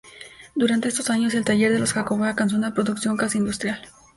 Durante 0.55 0.87
estos 0.87 1.11
años 1.11 1.35
el 1.35 1.45
taller 1.45 1.71
de 1.73 1.77
los 1.77 1.93
Jacob 1.93 2.23
alcanzó 2.23 2.55
una 2.55 2.73
producción 2.73 3.17
casi 3.17 3.37
industrial. 3.37 3.87